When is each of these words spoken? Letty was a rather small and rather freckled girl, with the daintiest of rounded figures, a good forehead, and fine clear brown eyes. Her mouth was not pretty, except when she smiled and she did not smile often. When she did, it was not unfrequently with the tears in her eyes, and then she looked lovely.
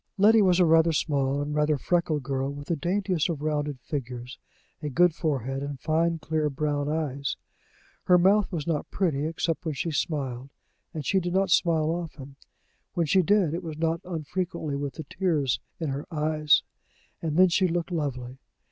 Letty 0.17 0.41
was 0.41 0.59
a 0.59 0.65
rather 0.65 0.93
small 0.93 1.39
and 1.43 1.53
rather 1.53 1.77
freckled 1.77 2.23
girl, 2.23 2.51
with 2.51 2.69
the 2.69 2.75
daintiest 2.75 3.29
of 3.29 3.43
rounded 3.43 3.79
figures, 3.81 4.39
a 4.81 4.89
good 4.89 5.13
forehead, 5.13 5.61
and 5.61 5.79
fine 5.79 6.17
clear 6.17 6.49
brown 6.49 6.89
eyes. 6.89 7.37
Her 8.05 8.17
mouth 8.17 8.51
was 8.51 8.65
not 8.65 8.89
pretty, 8.89 9.27
except 9.27 9.63
when 9.63 9.75
she 9.75 9.91
smiled 9.91 10.49
and 10.91 11.05
she 11.05 11.19
did 11.19 11.35
not 11.35 11.51
smile 11.51 11.91
often. 11.91 12.35
When 12.95 13.05
she 13.05 13.21
did, 13.21 13.53
it 13.53 13.61
was 13.61 13.77
not 13.77 14.01
unfrequently 14.03 14.75
with 14.75 14.95
the 14.95 15.03
tears 15.03 15.59
in 15.79 15.89
her 15.89 16.07
eyes, 16.09 16.63
and 17.21 17.37
then 17.37 17.49
she 17.49 17.67
looked 17.67 17.91
lovely. 17.91 18.39